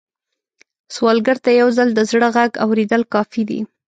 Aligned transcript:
سوالګر 0.95 1.37
ته 1.43 1.49
یو 1.61 1.69
ځل 1.77 1.89
د 1.95 1.99
زړه 2.09 2.27
غږ 2.35 2.51
اورېدل 2.63 3.01
کافي 3.13 3.43
دي 3.49 3.59